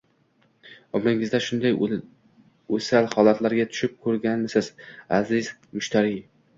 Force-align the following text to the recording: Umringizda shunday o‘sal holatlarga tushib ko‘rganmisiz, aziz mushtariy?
Umringizda 0.99 1.41
shunday 1.49 1.75
o‘sal 2.79 3.13
holatlarga 3.13 3.69
tushib 3.77 3.97
ko‘rganmisiz, 4.09 4.75
aziz 5.23 5.57
mushtariy? 5.81 6.23